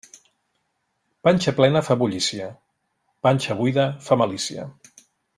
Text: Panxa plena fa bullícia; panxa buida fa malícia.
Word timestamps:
Panxa 1.27 1.51
plena 1.59 1.83
fa 1.89 1.97
bullícia; 2.03 2.47
panxa 3.27 3.57
buida 3.59 3.85
fa 4.07 4.19
malícia. 4.23 4.65